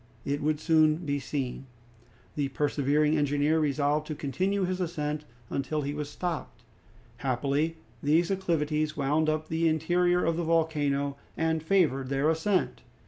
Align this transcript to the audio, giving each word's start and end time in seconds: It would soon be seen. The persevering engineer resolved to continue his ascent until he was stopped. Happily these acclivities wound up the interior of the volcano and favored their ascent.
It 0.25 0.41
would 0.41 0.59
soon 0.59 0.95
be 1.05 1.19
seen. 1.19 1.67
The 2.35 2.47
persevering 2.47 3.15
engineer 3.19 3.59
resolved 3.59 4.07
to 4.07 4.15
continue 4.15 4.63
his 4.63 4.81
ascent 4.81 5.25
until 5.51 5.83
he 5.83 5.93
was 5.93 6.09
stopped. 6.09 6.63
Happily 7.17 7.77
these 8.01 8.31
acclivities 8.31 8.97
wound 8.97 9.29
up 9.29 9.47
the 9.47 9.67
interior 9.67 10.25
of 10.25 10.37
the 10.37 10.43
volcano 10.43 11.17
and 11.37 11.61
favored 11.61 12.09
their 12.09 12.27
ascent. 12.31 12.81